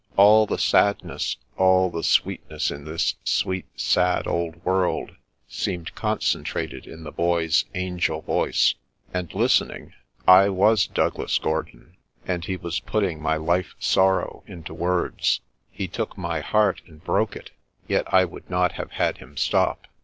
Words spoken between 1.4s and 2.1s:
all the